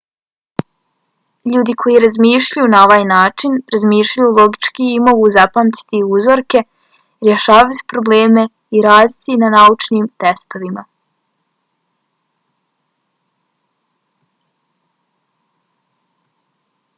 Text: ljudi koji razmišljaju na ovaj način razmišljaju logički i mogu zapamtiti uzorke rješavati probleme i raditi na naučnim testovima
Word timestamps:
ljudi 1.55 1.73
koji 1.81 1.99
razmišljaju 2.05 2.69
na 2.73 2.79
ovaj 2.85 3.03
način 3.09 3.59
razmišljaju 3.73 4.29
logički 4.39 4.87
i 4.93 5.03
mogu 5.09 5.29
zapamtiti 5.37 5.99
uzorke 6.21 6.63
rješavati 7.29 7.85
probleme 7.95 8.47
i 8.79 8.83
raditi 8.89 9.39
na 9.45 9.53
naučnim 9.59 10.11
testovima 10.25 10.87